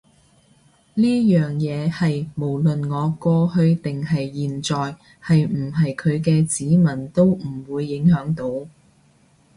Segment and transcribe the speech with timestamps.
[0.95, 8.67] 呢樣嘢係無論我過去定係現在係唔係佢嘅子民都唔會影響到